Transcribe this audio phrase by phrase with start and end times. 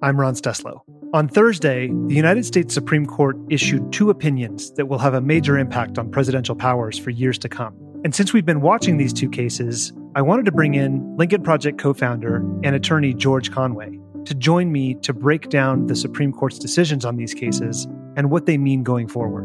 [0.00, 0.82] I'm Ron Steslow.
[1.12, 5.58] On Thursday, the United States Supreme Court issued two opinions that will have a major
[5.58, 7.74] impact on presidential powers for years to come.
[8.04, 11.78] And since we've been watching these two cases, I wanted to bring in Lincoln Project
[11.78, 16.60] co founder and attorney George Conway to join me to break down the Supreme Court's
[16.60, 19.42] decisions on these cases and what they mean going forward.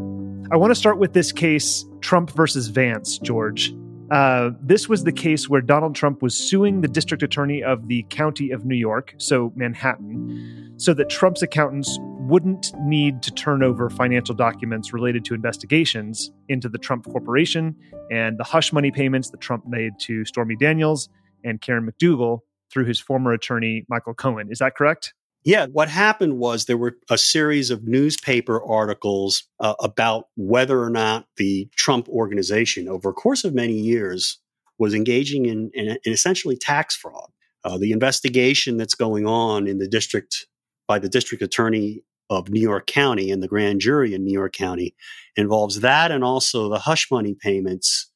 [0.52, 3.74] I want to start with this case, Trump versus Vance, George.
[4.10, 8.04] Uh, this was the case where Donald Trump was suing the district attorney of the
[8.10, 13.90] county of New York, so Manhattan, so that Trump's accountants wouldn't need to turn over
[13.90, 17.76] financial documents related to investigations into the Trump Corporation
[18.10, 21.08] and the hush money payments that Trump made to Stormy Daniels
[21.44, 24.48] and Karen McDougal through his former attorney, Michael Cohen.
[24.50, 25.14] Is that correct?
[25.44, 30.88] Yeah, what happened was there were a series of newspaper articles uh, about whether or
[30.88, 34.38] not the Trump organization, over a course of many years,
[34.78, 37.30] was engaging in, in, in essentially tax fraud.
[37.62, 40.46] Uh, the investigation that's going on in the district
[40.88, 44.54] by the district attorney of New York County and the grand jury in New York
[44.54, 44.94] County
[45.36, 48.10] involves that and also the hush money payments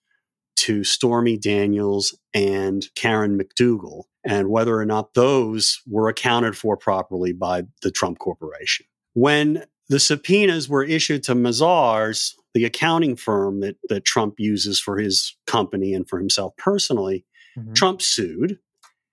[0.57, 7.33] to Stormy Daniels and Karen McDougal and whether or not those were accounted for properly
[7.33, 8.85] by the Trump Corporation.
[9.15, 14.99] When the subpoenas were issued to Mazars, the accounting firm that, that Trump uses for
[14.99, 17.25] his company and for himself personally,
[17.59, 17.73] mm-hmm.
[17.73, 18.59] Trump sued.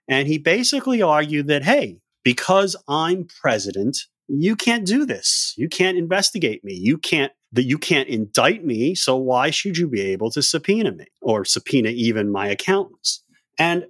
[0.09, 5.53] And he basically argued that, hey, because I'm president, you can't do this.
[5.55, 6.73] You can't investigate me.
[6.73, 8.95] You can't that you can't indict me.
[8.95, 13.23] So why should you be able to subpoena me or subpoena even my accountants?
[13.57, 13.85] And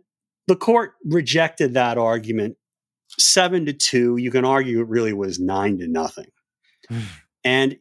[0.48, 2.58] the court rejected that argument
[3.20, 4.18] seven to two.
[4.18, 6.28] You can argue it really was nine to nothing.
[6.90, 7.00] Hmm.
[7.44, 7.78] and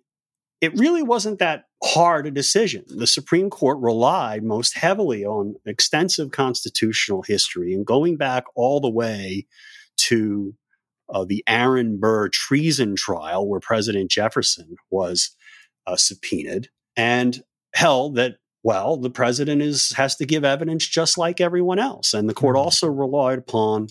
[0.63, 2.85] it really wasn't that hard a decision.
[2.87, 8.89] The Supreme Court relied most heavily on extensive constitutional history and going back all the
[8.89, 9.47] way
[9.97, 10.55] to
[11.13, 15.37] uh, the Aaron Burr treason trial, where President Jefferson was
[15.87, 17.45] uh, subpoenaed, and
[17.75, 22.15] held that well, the president is has to give evidence just like everyone else.
[22.15, 22.65] And the court mm-hmm.
[22.65, 23.89] also relied upon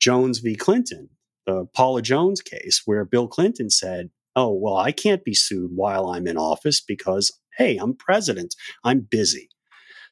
[0.00, 0.56] Jones v.
[0.56, 1.10] Clinton,
[1.46, 6.08] the Paula Jones case, where Bill Clinton said, "Oh, well, I can't be sued while
[6.08, 8.56] I'm in office because hey, I'm president.
[8.82, 9.50] I'm busy."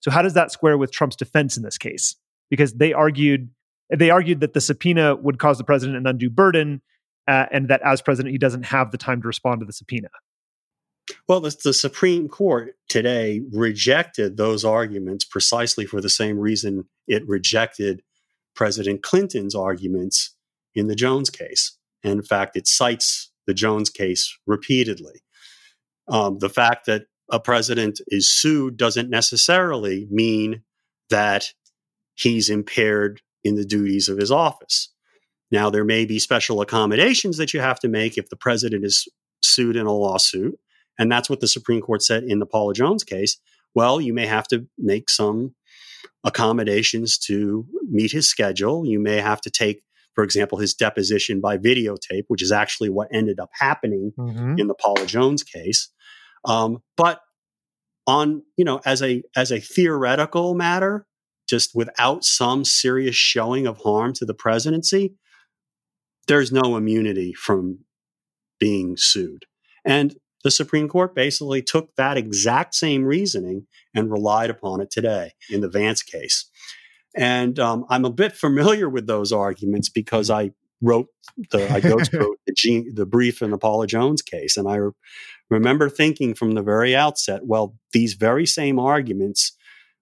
[0.02, 2.14] So how does that square with Trump's defense in this case?
[2.50, 3.48] Because they argued
[3.94, 6.82] they argued that the subpoena would cause the president an undue burden,
[7.26, 10.08] uh, and that as president he doesn't have the time to respond to the subpoena.
[11.26, 17.26] Well, the, the, Supreme Court today rejected those arguments precisely for the same reason it
[17.26, 18.02] rejected
[18.54, 20.36] President Clinton's arguments
[20.74, 21.78] in the Jones case.
[22.02, 25.22] In fact, it cites the Jones case repeatedly.
[26.08, 30.62] Um, the fact that a president is sued doesn't necessarily mean
[31.08, 31.46] that
[32.14, 34.92] he's impaired in the duties of his office.
[35.50, 39.08] Now, there may be special accommodations that you have to make if the president is
[39.42, 40.58] sued in a lawsuit.
[40.98, 43.38] And that's what the Supreme Court said in the Paula Jones case.
[43.74, 45.54] Well, you may have to make some
[46.22, 48.86] accommodations to meet his schedule.
[48.86, 49.82] You may have to take,
[50.14, 54.58] for example, his deposition by videotape, which is actually what ended up happening mm-hmm.
[54.58, 55.90] in the Paula Jones case.
[56.44, 57.20] Um, but
[58.06, 61.06] on, you know, as a as a theoretical matter,
[61.48, 65.14] just without some serious showing of harm to the presidency,
[66.26, 67.80] there's no immunity from
[68.58, 69.44] being sued.
[69.84, 75.32] And the Supreme Court basically took that exact same reasoning and relied upon it today
[75.50, 76.48] in the Vance case.
[77.16, 80.50] And um, I'm a bit familiar with those arguments because I
[80.82, 81.06] wrote
[81.50, 82.10] the I wrote
[82.46, 84.90] the, the brief in the Paula Jones case, and I re-
[85.48, 89.56] remember thinking from the very outset, well, these very same arguments,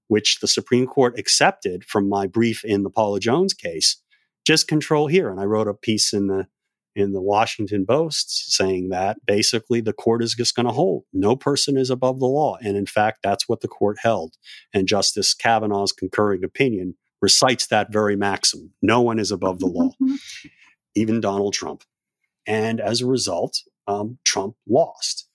[0.08, 4.02] which the Supreme Court accepted from my brief in the Paula Jones case,
[4.44, 5.30] just control here.
[5.30, 6.48] And I wrote a piece in the
[6.94, 11.36] in the Washington Post saying that basically the court is just going to hold no
[11.36, 12.56] person is above the law.
[12.60, 14.34] And in fact, that's what the court held.
[14.72, 19.90] And Justice Kavanaugh's concurring opinion recites that very maxim no one is above the law,
[20.94, 21.84] even Donald Trump.
[22.46, 25.28] And as a result, um, Trump lost.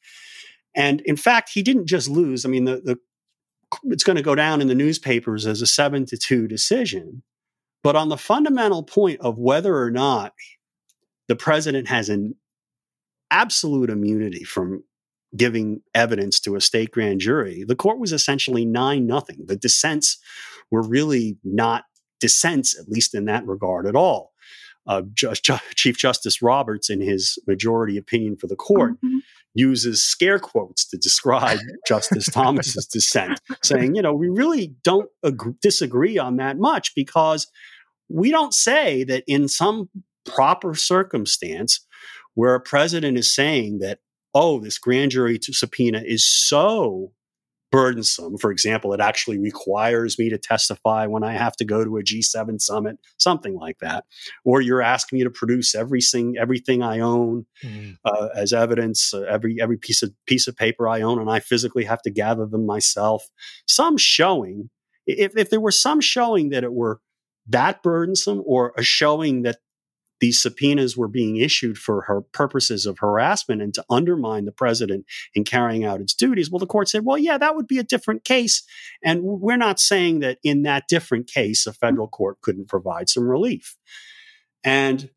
[0.75, 2.45] And in fact, he didn't just lose.
[2.45, 2.99] I mean, the, the
[3.85, 7.23] it's going to go down in the newspapers as a seven to two decision.
[7.83, 10.33] But on the fundamental point of whether or not
[11.27, 12.35] the president has an
[13.31, 14.83] absolute immunity from
[15.35, 19.45] giving evidence to a state grand jury, the court was essentially nine nothing.
[19.45, 20.17] The dissents
[20.71, 21.83] were really not
[22.19, 24.33] dissents, at least in that regard at all.
[24.87, 29.17] Uh, Ju- Ju- Chief Justice Roberts, in his majority opinion for the court, mm-hmm.
[29.53, 35.59] uses scare quotes to describe Justice Thomas's dissent, saying, you know, we really don't ag-
[35.61, 37.47] disagree on that much because
[38.09, 39.89] we don't say that in some
[40.27, 41.85] proper circumstance
[42.35, 43.99] where a president is saying that,
[44.33, 47.11] oh, this grand jury subpoena is so
[47.71, 48.37] burdensome.
[48.37, 52.03] For example, it actually requires me to testify when I have to go to a
[52.03, 54.05] G7 summit, something like that.
[54.45, 57.97] Or you're asking me to produce everything, everything I own mm.
[58.05, 61.39] uh, as evidence, uh, every every piece of piece of paper I own, and I
[61.39, 63.25] physically have to gather them myself.
[63.67, 64.69] Some showing,
[65.05, 66.99] if if there were some showing that it were
[67.49, 69.57] that burdensome, or a showing that
[70.19, 75.05] these subpoenas were being issued for her purposes of harassment and to undermine the president
[75.33, 76.49] in carrying out its duties.
[76.49, 78.63] Well, the court said, well, yeah, that would be a different case.
[79.03, 83.27] And we're not saying that in that different case, a federal court couldn't provide some
[83.27, 83.75] relief.
[84.63, 85.09] And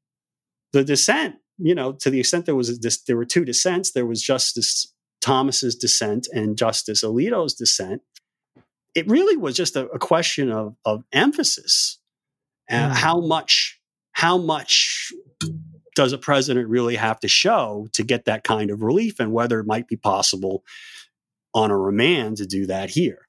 [0.72, 4.06] the dissent, you know, to the extent there was this, there were two dissents, there
[4.06, 8.02] was Justice Thomas's dissent and Justice Alito's dissent.
[8.94, 11.98] It really was just a, a question of, of emphasis
[12.68, 12.96] and mm.
[12.96, 13.79] how much
[14.20, 15.14] how much
[15.94, 19.58] does a president really have to show to get that kind of relief and whether
[19.58, 20.62] it might be possible
[21.54, 23.26] on a remand to do that here.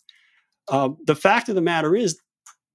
[0.67, 2.19] Uh, the fact of the matter is,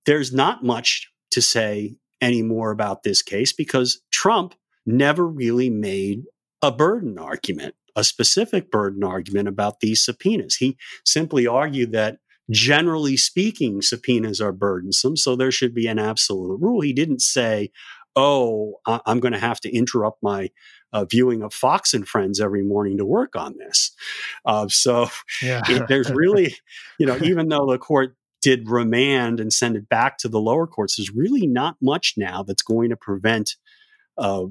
[0.06, 4.54] there's not much to say anymore about this case because Trump
[4.86, 6.22] never really made
[6.62, 10.56] a burden argument, a specific burden argument about these subpoenas.
[10.56, 12.16] He simply argued that
[12.50, 16.80] generally speaking, subpoenas are burdensome, so there should be an absolute rule.
[16.80, 17.70] He didn't say,
[18.16, 20.50] oh, I'm going to have to interrupt my
[20.92, 23.92] uh, viewing of Fox and Friends every morning to work on this.
[24.46, 25.08] Uh, so
[25.42, 25.62] yeah.
[25.68, 26.56] it, there's really,
[26.98, 30.66] you know, even though the court did remand and send it back to the lower
[30.66, 33.56] courts, there's really not much now that's going to prevent
[34.16, 34.44] uh,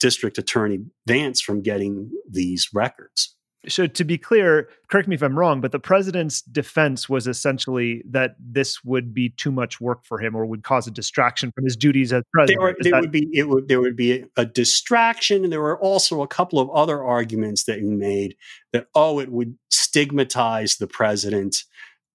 [0.00, 3.34] District Attorney Vance from getting these records
[3.66, 8.02] so to be clear, correct me if I'm wrong, but the president's defense was essentially
[8.08, 11.64] that this would be too much work for him or would cause a distraction from
[11.64, 12.60] his duties as president.
[12.60, 15.78] There, there that- would be it would there would be a distraction, and there were
[15.78, 18.36] also a couple of other arguments that he made
[18.72, 21.64] that oh, it would stigmatize the president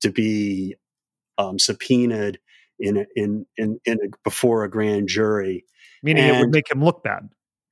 [0.01, 0.75] to be
[1.38, 2.40] um, subpoenaed
[2.80, 5.66] in a, in in, in a, before a grand jury,
[6.01, 7.30] meaning and it would make him look bad.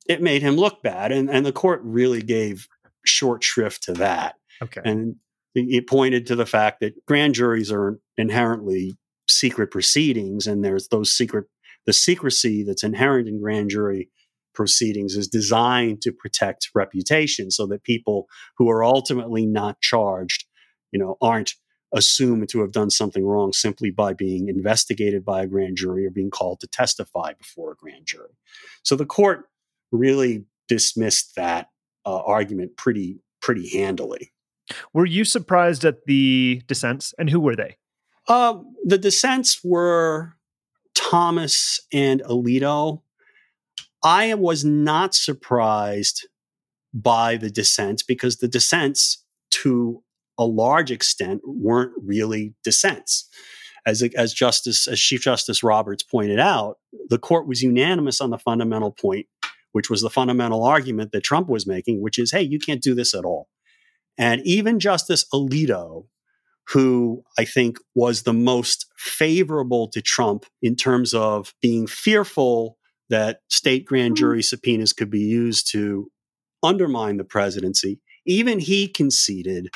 [0.07, 2.67] It made him look bad, and and the court really gave
[3.05, 4.35] short shrift to that.
[4.61, 4.81] Okay.
[4.83, 5.15] And
[5.53, 8.95] it pointed to the fact that grand juries are inherently
[9.27, 11.45] secret proceedings, and there's those secret,
[11.85, 14.09] the secrecy that's inherent in grand jury
[14.53, 18.27] proceedings is designed to protect reputation so that people
[18.57, 20.45] who are ultimately not charged,
[20.91, 21.53] you know, aren't
[21.93, 26.09] assumed to have done something wrong simply by being investigated by a grand jury or
[26.09, 28.37] being called to testify before a grand jury.
[28.83, 29.49] So the court
[29.91, 31.67] really dismissed that
[32.05, 34.31] uh, argument pretty pretty handily.
[34.93, 37.77] Were you surprised at the dissents, and who were they?
[38.27, 40.35] Uh, the dissents were
[40.95, 43.01] Thomas and Alito.
[44.03, 46.27] I was not surprised
[46.93, 50.03] by the dissents because the dissents, to
[50.37, 53.27] a large extent, weren't really dissents.
[53.85, 56.77] As, as Justice, as Chief Justice Roberts pointed out,
[57.09, 59.25] the court was unanimous on the fundamental point
[59.71, 62.93] which was the fundamental argument that Trump was making, which is, hey, you can't do
[62.93, 63.47] this at all.
[64.17, 66.05] And even Justice Alito,
[66.69, 72.77] who I think was the most favorable to Trump in terms of being fearful
[73.09, 74.43] that state grand jury hmm.
[74.43, 76.09] subpoenas could be used to
[76.63, 79.69] undermine the presidency, even he conceded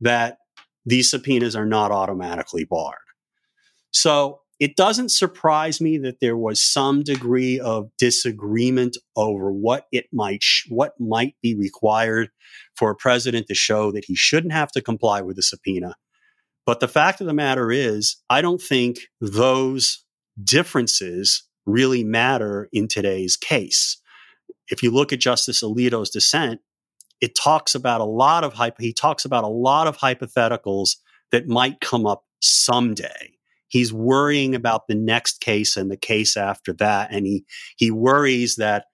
[0.00, 0.38] that
[0.86, 2.96] these subpoenas are not automatically barred.
[3.92, 10.06] So it doesn't surprise me that there was some degree of disagreement over what it
[10.12, 12.28] might sh- what might be required
[12.76, 15.96] for a president to show that he shouldn't have to comply with a subpoena.
[16.66, 20.04] But the fact of the matter is, I don't think those
[20.44, 24.00] differences really matter in today's case.
[24.68, 26.60] If you look at Justice Alito's dissent,
[27.22, 30.96] it talks about a lot of he talks about a lot of hypotheticals
[31.32, 33.39] that might come up someday
[33.70, 37.08] he's worrying about the next case and the case after that.
[37.10, 37.44] And he,
[37.76, 38.84] he worries that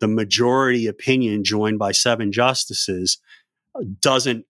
[0.00, 3.18] the majority opinion joined by seven justices
[3.74, 4.44] uh, doesn't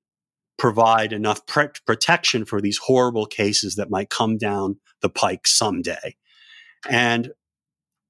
[0.57, 6.17] provide enough pre- protection for these horrible cases that might come down the pike someday.
[6.89, 7.33] And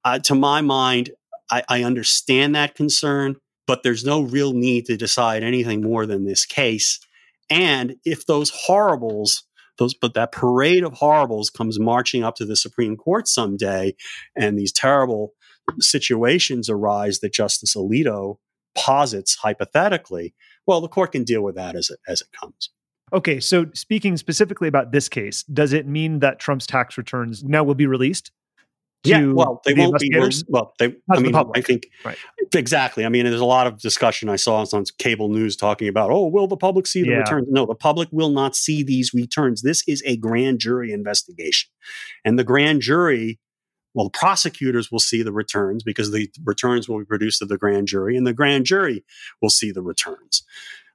[0.04, 1.10] uh, to my mind,
[1.50, 6.24] I, I understand that concern, but there's no real need to decide anything more than
[6.24, 7.00] this case.
[7.50, 9.44] And if those horribles,
[9.78, 13.94] those but that parade of horribles comes marching up to the Supreme Court someday,
[14.36, 15.32] and these terrible
[15.80, 18.36] situations arise that Justice Alito
[18.74, 20.34] posits hypothetically,
[20.66, 22.70] well, the court can deal with that as it as it comes.
[23.12, 27.62] Okay, so speaking specifically about this case, does it mean that Trump's tax returns now
[27.62, 28.32] will be released?
[29.04, 30.10] Yeah, well, they the won't be.
[30.48, 30.94] Well, they.
[31.10, 32.16] I mean, I think right.
[32.54, 33.04] exactly.
[33.04, 36.26] I mean, there's a lot of discussion I saw on cable news talking about, oh,
[36.26, 37.18] will the public see the yeah.
[37.18, 37.46] returns?
[37.50, 39.62] No, the public will not see these returns.
[39.62, 41.70] This is a grand jury investigation,
[42.24, 43.38] and the grand jury.
[43.92, 47.58] Well, the prosecutors will see the returns because the returns will be produced to the
[47.58, 49.04] grand jury, and the grand jury
[49.40, 50.42] will see the returns.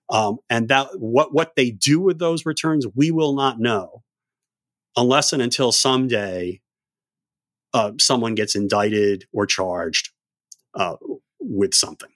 [0.10, 4.04] Um, and that what what they do with those returns, we will not know
[4.98, 6.60] unless and until someday
[7.74, 10.12] uh, someone gets indicted or charged
[10.76, 10.96] uh,
[11.40, 12.10] with something.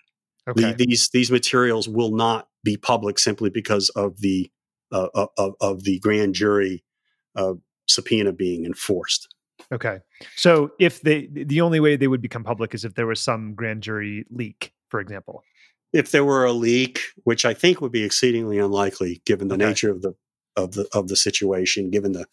[0.48, 0.74] Okay.
[0.74, 4.52] The, these these materials will not be public simply because of the
[4.92, 6.84] uh, uh of, of the grand jury
[7.36, 7.54] uh,
[7.88, 9.34] subpoena being enforced.
[9.72, 10.00] Okay,
[10.36, 13.54] so if they the only way they would become public is if there was some
[13.56, 15.44] grand jury leak, for example.
[15.94, 19.66] If there were a leak, which I think would be exceedingly unlikely given the okay.
[19.66, 20.16] nature of the
[20.56, 22.26] of the of the situation, given the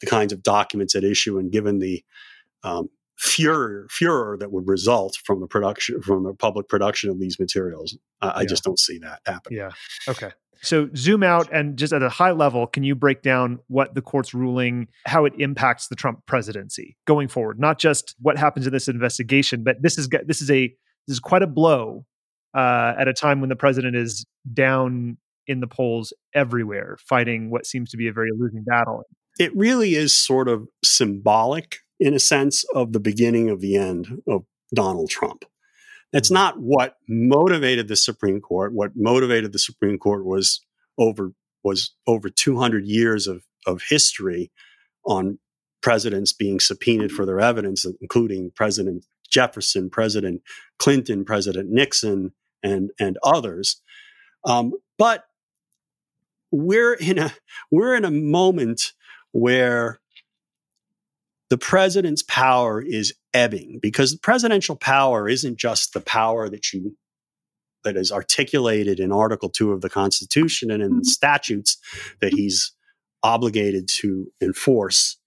[0.00, 2.02] the kinds of documents at issue, and given the
[2.64, 2.88] um,
[3.18, 7.96] furor, furor that would result from the production, from the public production of these materials.
[8.20, 8.32] I, yeah.
[8.36, 9.58] I just don't see that happening.
[9.58, 9.70] Yeah.
[10.08, 10.30] Okay.
[10.62, 14.02] So zoom out and just at a high level, can you break down what the
[14.02, 17.58] court's ruling, how it impacts the Trump presidency going forward?
[17.58, 20.68] Not just what happens in this investigation, but this is this is a
[21.08, 22.06] this is quite a blow
[22.54, 25.16] uh, at a time when the president is down
[25.48, 29.02] in the polls everywhere, fighting what seems to be a very losing battle.
[29.40, 34.20] It really is sort of symbolic in a sense of the beginning of the end
[34.26, 34.44] of
[34.74, 35.44] Donald Trump.
[36.12, 36.34] That's mm-hmm.
[36.34, 38.72] not what motivated the Supreme Court.
[38.72, 40.60] What motivated the Supreme Court was
[40.98, 41.32] over
[41.62, 44.50] was over 200 years of, of history
[45.06, 45.38] on
[45.80, 50.42] presidents being subpoenaed for their evidence, including President Jefferson, President
[50.78, 52.32] Clinton, President Nixon,
[52.64, 53.80] and and others.
[54.44, 55.24] Um, but
[56.50, 57.32] we're in a
[57.70, 58.92] we're in a moment
[59.30, 60.00] where
[61.52, 66.96] the president's power is ebbing because presidential power isn't just the power that you
[67.84, 71.04] that is articulated in article 2 of the constitution and in the mm-hmm.
[71.04, 71.76] statutes
[72.22, 72.72] that he's
[73.22, 75.18] obligated to enforce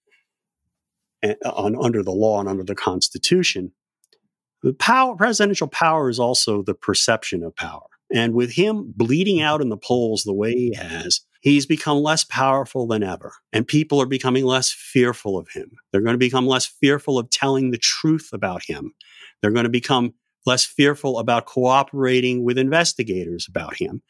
[1.22, 3.70] eh, on under the law and under the constitution.
[4.64, 7.86] The power presidential power is also the perception of power.
[8.12, 12.24] And with him bleeding out in the polls the way he has he's become less
[12.24, 15.70] powerful than ever, and people are becoming less fearful of him.
[15.92, 18.94] They're going to become less fearful of telling the truth about him.
[19.40, 24.02] They're going to become less fearful about cooperating with investigators about him.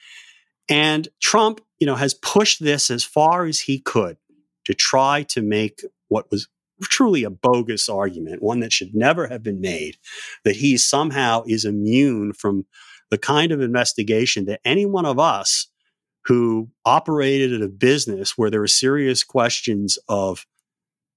[0.70, 4.16] And Trump, you know, has pushed this as far as he could
[4.64, 6.48] to try to make what was
[6.84, 9.98] truly a bogus argument, one that should never have been made,
[10.44, 12.64] that he somehow is immune from
[13.10, 15.68] the kind of investigation that any one of us
[16.26, 20.44] who operated at a business where there were serious questions of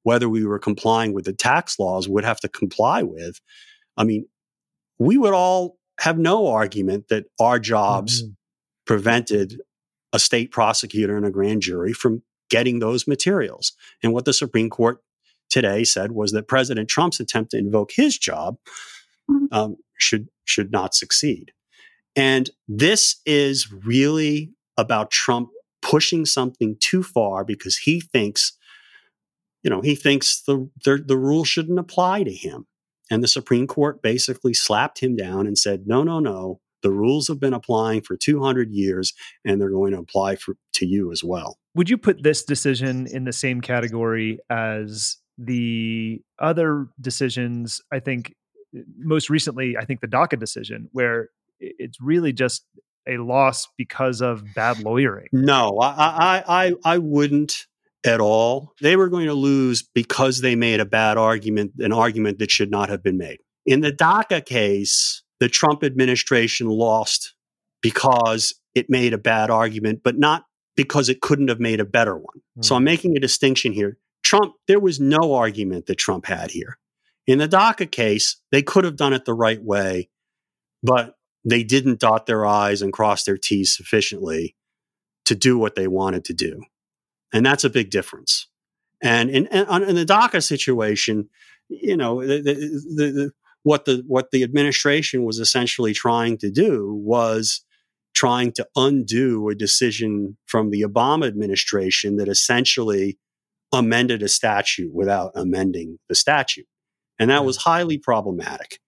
[0.04, 3.42] whether we were complying with the tax laws would have to comply with.
[3.98, 4.28] I mean,
[5.00, 8.34] we would all have no argument that our jobs mm-hmm.
[8.86, 9.62] prevented
[10.13, 13.74] a state prosecutor and a grand jury from getting those materials.
[14.04, 15.00] And what the Supreme Court
[15.50, 18.58] today said was that President Trump's attempt to invoke his job
[19.30, 19.46] mm-hmm.
[19.51, 21.51] um, should should not succeed.
[22.16, 25.50] And this is really about Trump
[25.81, 28.57] pushing something too far because he thinks,
[29.63, 32.65] you know, he thinks the, the, the rule shouldn't apply to him.
[33.12, 36.59] And the Supreme Court basically slapped him down and said, no, no, no.
[36.81, 40.86] The rules have been applying for 200 years and they're going to apply for, to
[40.86, 41.57] you as well.
[41.75, 47.81] Would you put this decision in the same category as the other decisions?
[47.91, 48.33] I think
[48.75, 52.65] eh, most recently, I think the DACA decision, where it's really just
[53.10, 55.28] a loss because of bad lawyering.
[55.32, 57.68] No, I, I, I, I wouldn't
[58.06, 58.74] at all.
[58.82, 62.72] They were going to lose because they made a bad argument, an argument that should
[62.72, 63.39] not have been made.
[63.66, 67.34] In the DACA case, the Trump administration lost
[67.82, 72.16] because it made a bad argument, but not because it couldn't have made a better
[72.16, 72.38] one.
[72.58, 72.66] Mm.
[72.66, 72.86] So I'm hmm.
[72.86, 73.98] making a distinction here.
[74.24, 76.78] Trump, there was no argument that Trump had here.
[77.28, 80.10] In the DACA case, they could have done it the right way,
[80.82, 81.16] but
[81.51, 84.56] they didn't dot their I's and cross their T's sufficiently
[85.25, 86.63] to do what they wanted to do.
[87.34, 88.48] And that's a big difference.
[89.01, 91.29] And in, in, in the DACA situation,
[91.70, 92.53] you know, the, the,
[92.96, 93.32] the,
[93.63, 97.63] what the what the administration was essentially trying to do was
[98.13, 103.18] trying to undo a decision from the Obama administration that essentially
[103.72, 106.65] amended a statute without amending the statute.
[107.20, 108.79] And that was highly problematic.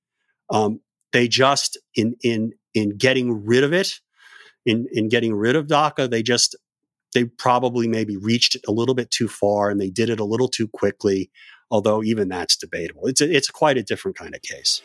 [0.49, 0.79] Um,
[1.13, 3.99] they just in in in getting rid of it,
[4.65, 6.55] in in getting rid of DACA, they just
[7.13, 10.25] they probably maybe reached it a little bit too far and they did it a
[10.25, 11.29] little too quickly.
[11.69, 13.07] Although even that's debatable.
[13.07, 14.81] It's a, it's quite a different kind of case.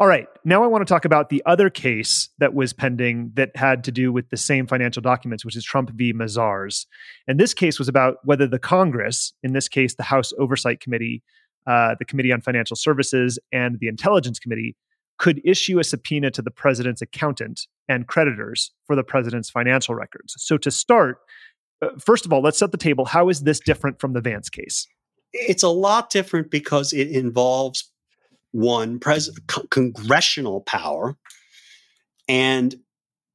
[0.00, 0.26] All right.
[0.44, 3.92] Now I want to talk about the other case that was pending that had to
[3.92, 6.12] do with the same financial documents, which is Trump v.
[6.12, 6.86] Mazars.
[7.28, 11.22] And this case was about whether the Congress, in this case, the House Oversight Committee,
[11.66, 14.76] uh, the Committee on Financial Services, and the Intelligence Committee,
[15.18, 20.34] could issue a subpoena to the president's accountant and creditors for the president's financial records.
[20.38, 21.18] So to start,
[21.82, 23.04] uh, first of all, let's set the table.
[23.04, 24.86] How is this different from the Vance case?
[25.32, 27.90] It's a lot different because it involves
[28.52, 29.36] one pres-
[29.70, 31.16] congressional power
[32.28, 32.74] and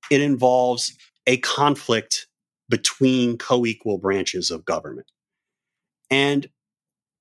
[0.09, 0.95] it involves
[1.27, 2.27] a conflict
[2.69, 5.07] between co-equal branches of government
[6.09, 6.48] and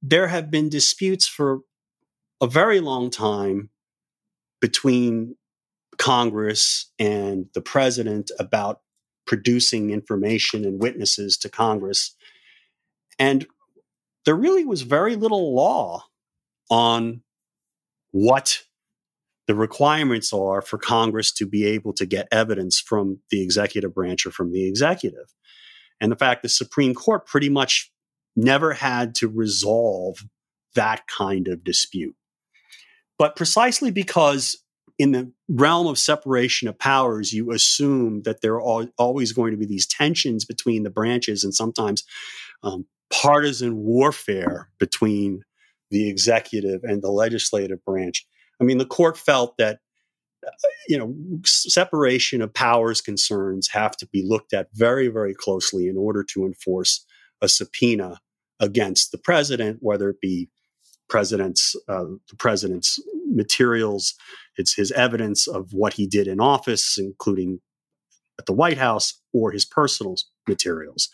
[0.03, 1.61] there have been disputes for
[2.41, 3.71] a very long time
[4.61, 5.37] between
[5.99, 8.81] congress and the president about
[9.27, 12.15] producing information and witnesses to congress
[13.19, 13.47] and
[14.25, 16.05] there really was very little law
[16.71, 17.23] on
[18.11, 18.63] what
[19.47, 24.27] the requirements are for Congress to be able to get evidence from the executive branch
[24.27, 25.35] or from the executive.
[26.01, 27.91] And the fact the Supreme Court pretty much
[28.39, 30.25] never had to resolve
[30.75, 32.15] that kind of dispute.
[33.19, 34.57] But precisely because
[34.99, 39.57] in the realm of separation of powers, you assume that there are always going to
[39.57, 42.05] be these tensions between the branches and sometimes
[42.63, 45.43] um, partisan warfare between
[45.91, 48.27] the executive and the legislative branch.
[48.61, 49.81] I mean, the court felt that
[50.89, 51.15] you know
[51.45, 56.45] separation of powers concerns have to be looked at very very closely in order to
[56.45, 57.05] enforce
[57.43, 58.21] a subpoena
[58.61, 60.49] against the president whether it be
[61.09, 64.15] president's uh, the president's materials
[64.57, 67.61] it's his evidence of what he did in office including
[68.39, 70.17] at the white house or his personal
[70.47, 71.09] materials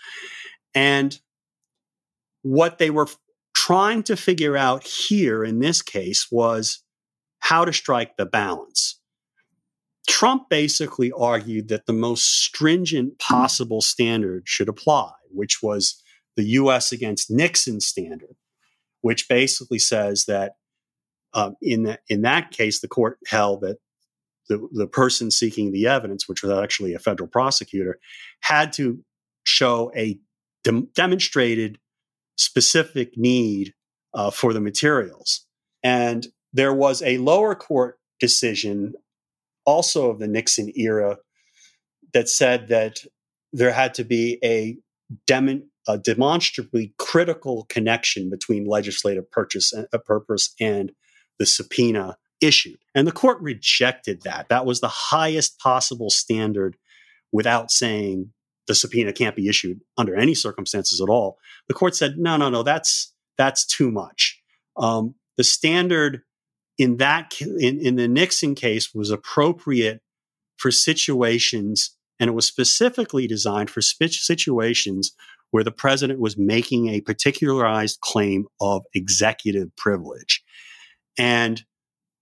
[0.75, 1.21] and
[2.43, 3.09] what they were
[3.55, 6.83] trying to figure out here in this case was
[7.39, 9.01] how to strike the balance.
[10.07, 16.03] Trump basically argued that the most stringent possible standard should apply, which was
[16.37, 18.37] the US against Nixon standard,
[19.01, 20.53] which basically says that
[21.33, 23.79] um, in, that, in that case, the court held that
[24.49, 27.99] the, the person seeking the evidence, which was actually a federal prosecutor,
[28.41, 29.03] had to
[29.45, 30.19] show a
[30.95, 31.79] demonstrated
[32.37, 33.75] specific need
[34.15, 35.47] uh, for the materials.
[35.83, 38.95] And there was a lower court decision,
[39.65, 41.19] also of the Nixon era,
[42.13, 43.01] that said that
[43.53, 44.77] there had to be a,
[45.27, 50.93] dem- a demonstrably critical connection between legislative purchase and, uh, purpose and
[51.39, 52.79] the subpoena issued.
[52.95, 54.49] And the court rejected that.
[54.49, 56.77] That was the highest possible standard
[57.33, 58.33] without saying
[58.67, 61.39] the subpoena can't be issued under any circumstances at all.
[61.69, 64.41] The court said, no, no, no, that's that's too much.
[64.77, 66.23] Um, the standard
[66.79, 70.01] in that in, in the Nixon case was appropriate
[70.57, 75.13] for situations, and it was specifically designed for situations
[75.55, 80.43] where the president was making a particularized claim of executive privilege.
[81.17, 81.63] And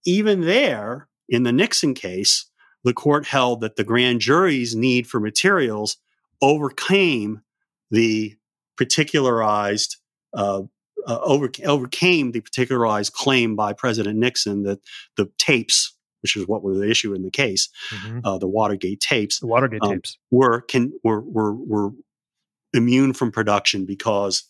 [0.05, 2.47] even there, in the Nixon case,
[2.83, 5.97] the court held that the grand jury's need for materials
[6.43, 7.41] overcame
[7.89, 8.35] the
[8.77, 9.97] particularized
[10.35, 10.61] uh,
[11.07, 14.79] uh, over, overcame the particularized claim by President Nixon that
[15.17, 18.19] the tapes, which is what was the issue in the case, mm-hmm.
[18.23, 21.89] uh, the Watergate tapes, the Watergate um, tapes were can were were were
[22.73, 24.43] immune from production because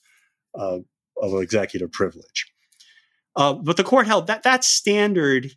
[0.58, 0.80] uh,
[1.22, 2.52] of executive privilege.
[3.36, 5.52] Uh, but the court held that that standard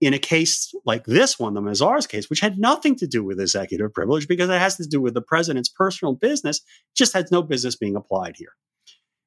[0.00, 3.40] in a case like this one, the Mazars case, which had nothing to do with
[3.40, 6.60] executive privilege because it has to do with the president's personal business,
[6.94, 8.52] just has no business being applied here.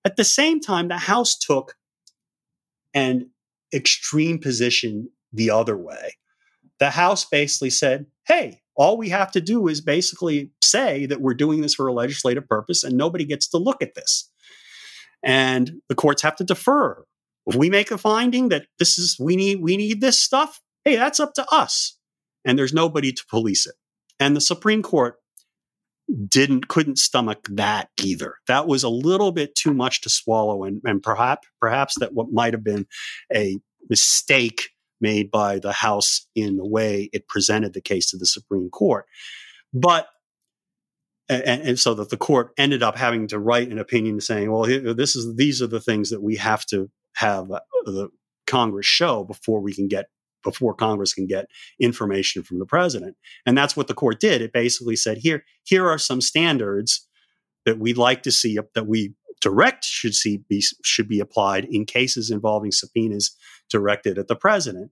[0.06, 1.76] At the same time, the House took
[2.94, 3.32] an
[3.74, 6.18] extreme position the other way.
[6.80, 11.34] The House basically said, hey, all we have to do is basically say that we're
[11.34, 14.30] doing this for a legislative purpose and nobody gets to look at this.
[15.24, 17.06] And the courts have to defer
[17.46, 20.96] if we make a finding that this is we need we need this stuff, hey,
[20.96, 21.98] that's up to us.
[22.46, 23.76] And there's nobody to police it.
[24.20, 25.16] And the Supreme Court
[26.28, 28.36] didn't couldn't stomach that either.
[28.48, 32.32] That was a little bit too much to swallow, and, and perhaps perhaps that what
[32.32, 32.86] might have been
[33.34, 33.60] a
[33.90, 34.70] mistake
[35.04, 39.06] made by the House in the way it presented the case to the Supreme Court.
[39.72, 40.08] But
[41.30, 44.64] and, and, so that the court ended up having to write an opinion saying, "Well,
[44.96, 48.10] this is these are the things that we have to have uh, the
[48.48, 50.08] Congress show before we can get
[50.44, 51.48] before Congress can get
[51.80, 54.42] information from the president." And that's what the court did.
[54.42, 57.08] It basically said, "Here, here are some standards
[57.66, 59.14] that we'd like to see that we
[59.44, 63.36] direct should see be should be applied in cases involving subpoenas
[63.74, 64.92] directed at the president."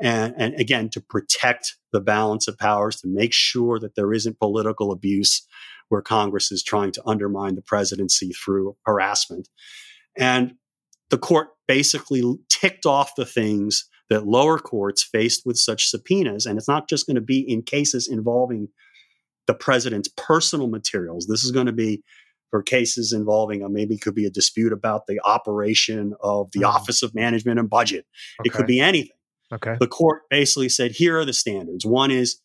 [0.00, 4.40] And, and, again, to protect the balance of powers, to make sure that there isn't
[4.40, 5.46] political abuse
[5.90, 9.48] where Congress is trying to undermine the presidency through harassment.
[10.16, 10.54] And
[11.10, 16.46] the court basically ticked off the things that lower courts faced with such subpoenas.
[16.46, 18.68] And it's not just going to be in cases involving
[19.46, 21.26] the president's personal materials.
[21.26, 22.02] This is going to be
[22.52, 26.68] for cases involving a, maybe could be a dispute about the operation of the mm.
[26.68, 28.04] Office of Management and Budget.
[28.38, 28.48] Okay.
[28.48, 29.16] It could be anything.
[29.52, 29.76] Okay.
[29.80, 31.86] The court basically said here are the standards.
[31.86, 32.40] One is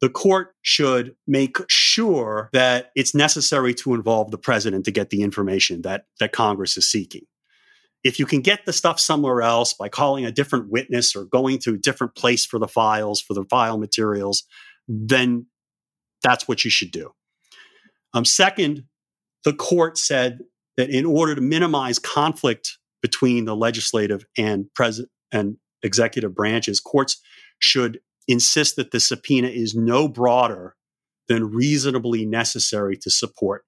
[0.00, 5.22] the court should make sure that it's necessary to involve the president to get the
[5.22, 7.22] information that, that Congress is seeking.
[8.02, 11.60] If you can get the stuff somewhere else by calling a different witness or going
[11.60, 14.42] to a different place for the files, for the file materials,
[14.88, 15.46] then
[16.20, 17.12] that's what you should do.
[18.12, 18.84] Um, second,
[19.44, 20.40] the court said
[20.76, 27.20] that in order to minimize conflict between the legislative and president and executive branches, courts
[27.58, 30.76] should insist that the subpoena is no broader
[31.28, 33.64] than reasonably necessary to support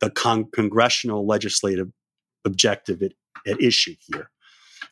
[0.00, 1.88] the con- congressional legislative
[2.44, 3.12] objective at,
[3.46, 4.30] at, issue here.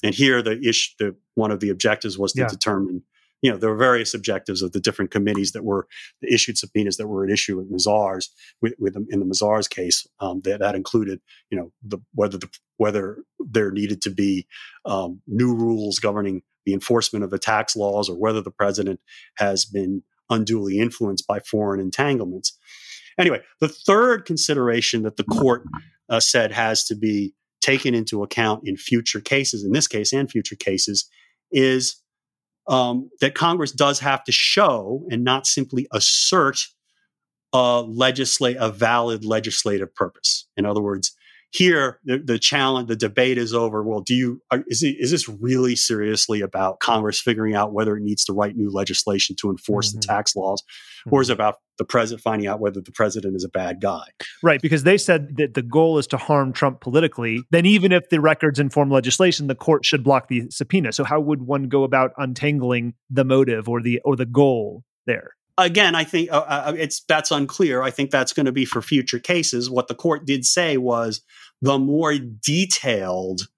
[0.02, 2.48] And here, the issue, the, one of the objectives was to yeah.
[2.48, 3.02] determine,
[3.42, 5.88] you know, there were various objectives of the different committees that were
[6.22, 8.28] issued subpoenas that were at issue with Mazars,
[8.62, 10.06] with, with in the Mazars case.
[10.20, 14.46] Um, that, that included, you know, the, whether the whether there needed to be
[14.84, 19.00] um, new rules governing the enforcement of the tax laws or whether the president
[19.36, 22.58] has been unduly influenced by foreign entanglements.
[23.18, 25.64] Anyway, the third consideration that the court
[26.08, 30.30] uh, said has to be taken into account in future cases, in this case and
[30.30, 31.08] future cases,
[31.50, 32.01] is
[32.68, 36.60] um, that Congress does have to show and not simply assert
[37.52, 40.46] a legislate a valid legislative purpose.
[40.56, 41.14] In other words,
[41.52, 43.82] here, the, the challenge, the debate is over.
[43.82, 47.94] Well, do you, are, is, it, is this really seriously about Congress figuring out whether
[47.94, 50.00] it needs to write new legislation to enforce mm-hmm.
[50.00, 50.62] the tax laws?
[50.62, 51.14] Mm-hmm.
[51.14, 54.04] Or is it about the president finding out whether the president is a bad guy?
[54.42, 54.62] Right.
[54.62, 57.42] Because they said that the goal is to harm Trump politically.
[57.50, 60.92] Then, even if the records inform legislation, the court should block the subpoena.
[60.92, 65.34] So, how would one go about untangling the motive or the, or the goal there?
[65.64, 67.82] Again, I think uh, uh, it's that's unclear.
[67.82, 69.70] I think that's going to be for future cases.
[69.70, 71.22] What the court did say was
[71.60, 73.48] the more detailed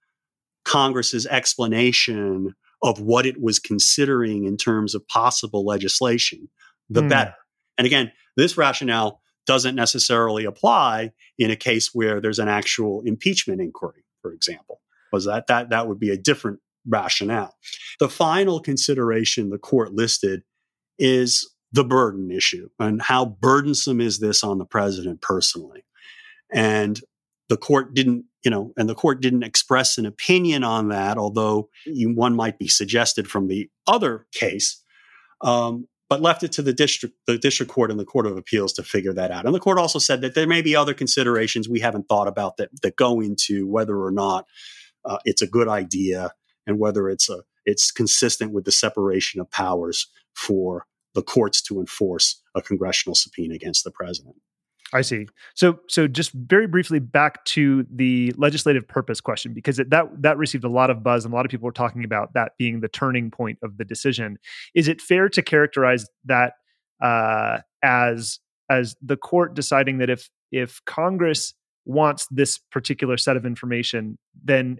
[0.64, 6.48] Congress's explanation of what it was considering in terms of possible legislation,
[6.90, 7.08] the mm.
[7.08, 7.34] better.
[7.78, 13.60] And again, this rationale doesn't necessarily apply in a case where there's an actual impeachment
[13.60, 14.80] inquiry, for example,
[15.12, 17.54] was that that that would be a different rationale.
[18.00, 20.42] The final consideration the court listed
[20.98, 25.84] is the burden issue and how burdensome is this on the president personally.
[26.52, 27.00] And
[27.48, 31.68] the court didn't, you know, and the court didn't express an opinion on that, although
[31.84, 34.80] you, one might be suggested from the other case,
[35.40, 38.72] um, but left it to the district, the district court and the court of appeals
[38.74, 39.44] to figure that out.
[39.44, 42.56] And the court also said that there may be other considerations we haven't thought about
[42.58, 44.46] that that go into whether or not
[45.04, 46.30] uh, it's a good idea
[46.68, 51.80] and whether it's a it's consistent with the separation of powers for the courts to
[51.80, 54.36] enforce a congressional subpoena against the president.
[54.92, 55.26] I see.
[55.54, 60.38] So, so just very briefly back to the legislative purpose question, because it, that that
[60.38, 62.80] received a lot of buzz, and a lot of people were talking about that being
[62.80, 64.38] the turning point of the decision.
[64.74, 66.54] Is it fair to characterize that
[67.02, 68.38] uh, as
[68.70, 71.54] as the court deciding that if if Congress
[71.86, 74.78] wants this particular set of information, then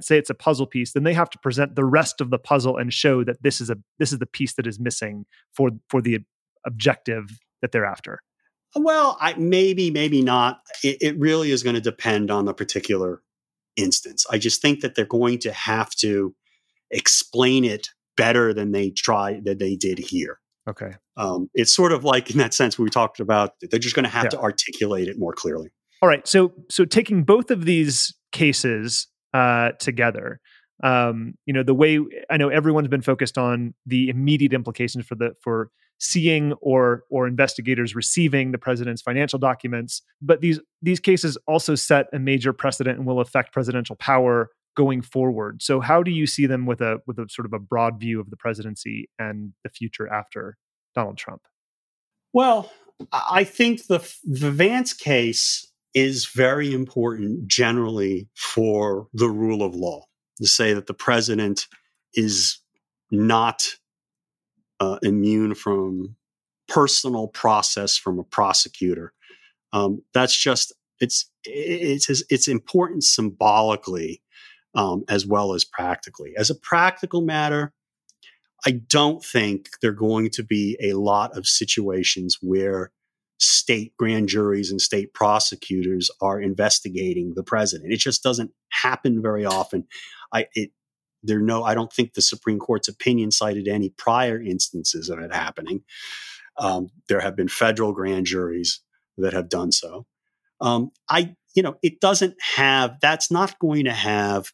[0.00, 2.76] say it's a puzzle piece, then they have to present the rest of the puzzle
[2.76, 6.02] and show that this is a this is the piece that is missing for for
[6.02, 6.20] the
[6.66, 8.20] objective that they're after.
[8.74, 10.60] Well, I, maybe, maybe not.
[10.82, 13.20] It, it really is going to depend on the particular
[13.76, 14.24] instance.
[14.30, 16.34] I just think that they're going to have to
[16.90, 20.38] explain it better than they try that they did here.
[20.68, 20.94] Okay.
[21.16, 23.54] Um, it's sort of like in that sense we talked about.
[23.60, 24.30] They're just going to have yeah.
[24.30, 25.70] to articulate it more clearly.
[26.02, 26.26] All right.
[26.28, 30.40] So, so taking both of these cases uh, together,
[30.82, 35.14] Um, you know, the way I know everyone's been focused on the immediate implications for
[35.14, 41.38] the for seeing or or investigators receiving the president's financial documents, but these these cases
[41.46, 45.62] also set a major precedent and will affect presidential power going forward.
[45.62, 48.20] So how do you see them with a with a sort of a broad view
[48.20, 50.56] of the presidency and the future after
[50.96, 51.42] Donald Trump?
[52.32, 52.72] Well,
[53.12, 60.04] I think the the Vance case is very important generally for the rule of law
[60.38, 61.66] to say that the president
[62.14, 62.58] is
[63.10, 63.66] not
[64.80, 66.16] uh, immune from
[66.68, 69.12] personal process from a prosecutor.
[69.72, 74.22] Um, that's just it's it's it's important symbolically
[74.74, 76.32] um, as well as practically.
[76.36, 77.72] As a practical matter,
[78.66, 82.92] I don't think there are going to be a lot of situations where
[83.42, 87.92] state grand juries and state prosecutors are investigating the president.
[87.92, 89.86] It just doesn't happen very often.
[90.32, 90.70] I it
[91.24, 95.34] there no I don't think the Supreme Court's opinion cited any prior instances of it
[95.34, 95.82] happening.
[96.56, 98.80] Um, there have been federal grand juries
[99.18, 100.06] that have done so.
[100.60, 104.52] Um, I you know it doesn't have that's not going to have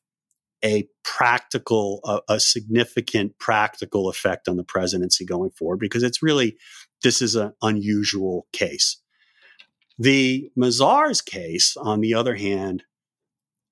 [0.64, 6.56] a practical, a, a, significant practical effect on the presidency going forward because it's really,
[7.02, 9.00] this is an unusual case.
[9.98, 12.84] The Mazars case, on the other hand,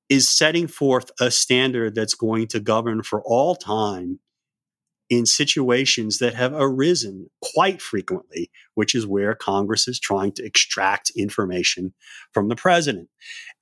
[0.08, 4.20] is setting forth a standard that's going to govern for all time
[5.08, 11.10] in situations that have arisen quite frequently, which is where Congress is trying to extract
[11.16, 11.94] information
[12.32, 13.08] from the president.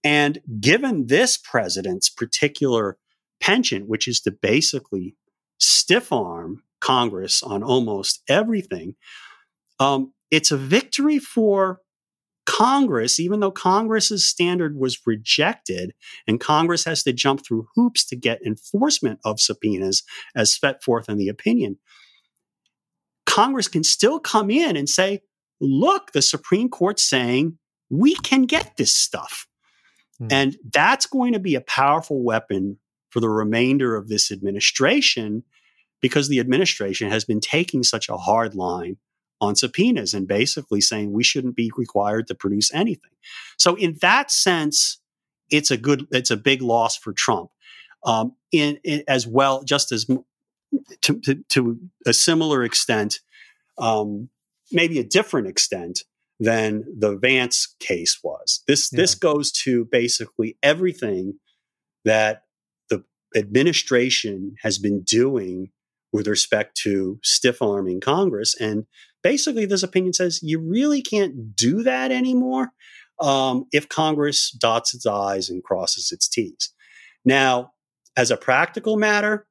[0.02, 2.96] And given this president's particular
[3.40, 5.16] penchant, which is to basically
[5.58, 8.94] stiff arm Congress on almost everything,
[9.78, 11.80] um, it's a victory for
[12.46, 15.94] Congress, even though Congress's standard was rejected
[16.26, 20.02] and Congress has to jump through hoops to get enforcement of subpoenas
[20.36, 21.78] as set forth in the opinion.
[23.26, 25.22] Congress can still come in and say,
[25.60, 27.58] look, the Supreme Court's saying
[27.88, 29.46] we can get this stuff.
[30.18, 30.28] Hmm.
[30.30, 32.78] And that's going to be a powerful weapon
[33.10, 35.44] for the remainder of this administration
[36.02, 38.98] because the administration has been taking such a hard line
[39.40, 43.10] on subpoenas and basically saying we shouldn't be required to produce anything.
[43.58, 45.00] So in that sense,
[45.50, 47.50] it's a good, it's a big loss for Trump.
[48.04, 50.06] Um, in, in, as well, just as
[51.02, 53.20] to, to, to a similar extent,
[53.78, 54.28] um,
[54.70, 56.02] maybe a different extent
[56.40, 58.62] than the Vance case was.
[58.66, 58.98] This yeah.
[58.98, 61.38] this goes to basically everything
[62.04, 62.42] that
[62.90, 63.04] the
[63.36, 65.70] administration has been doing
[66.12, 68.54] with respect to stiff arming Congress.
[68.60, 68.86] And
[69.24, 72.70] basically, this opinion says you really can't do that anymore
[73.18, 76.72] um, if Congress dots its I's and crosses its T's.
[77.24, 77.72] Now,
[78.16, 79.46] as a practical matter,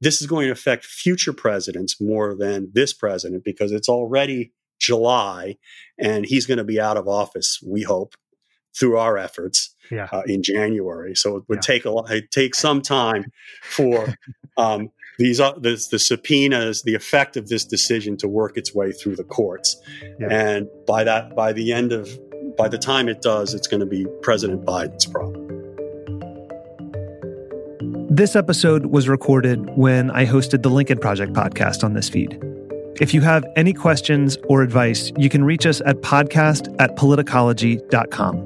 [0.00, 5.56] this is going to affect future presidents more than this president because it's already July
[5.98, 8.14] and he's going to be out of office, we hope,
[8.78, 10.08] through our efforts yeah.
[10.12, 11.16] uh, in January.
[11.16, 11.74] So it would yeah.
[11.74, 14.14] take a lot, it take some time for
[14.58, 19.16] um, these the, the, subpoenas, the effect of this decision to work its way through
[19.16, 19.76] the courts.
[20.18, 20.28] Yeah.
[20.30, 22.08] And by that, by the end of,
[22.56, 25.46] by the time it does, it's going to be President Biden's problem.
[28.08, 32.40] This episode was recorded when I hosted the Lincoln Project podcast on this feed.
[32.98, 38.36] If you have any questions or advice, you can reach us at podcast at politicology.com.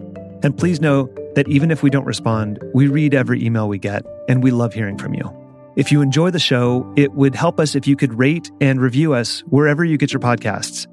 [0.42, 4.04] And please know that even if we don't respond, we read every email we get,
[4.28, 5.49] and we love hearing from you.
[5.76, 9.14] If you enjoy the show, it would help us if you could rate and review
[9.14, 10.87] us wherever you get your podcasts.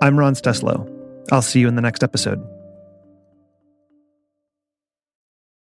[0.00, 0.88] I'm Ron Steslow.
[1.32, 2.40] I'll see you in the next episode.